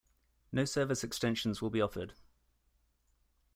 [0.51, 2.15] No service extensions will be offered.